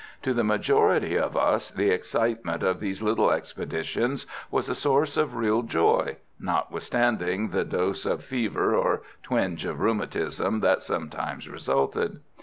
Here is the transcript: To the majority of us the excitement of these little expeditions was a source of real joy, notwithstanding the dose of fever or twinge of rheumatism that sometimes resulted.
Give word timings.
To 0.23 0.33
the 0.33 0.43
majority 0.43 1.15
of 1.15 1.37
us 1.37 1.69
the 1.69 1.91
excitement 1.91 2.63
of 2.63 2.79
these 2.79 3.03
little 3.03 3.29
expeditions 3.29 4.25
was 4.49 4.67
a 4.67 4.73
source 4.73 5.15
of 5.15 5.35
real 5.35 5.61
joy, 5.61 6.17
notwithstanding 6.39 7.49
the 7.49 7.63
dose 7.63 8.07
of 8.07 8.23
fever 8.23 8.75
or 8.75 9.03
twinge 9.21 9.63
of 9.63 9.79
rheumatism 9.79 10.61
that 10.61 10.81
sometimes 10.81 11.47
resulted. 11.47 12.21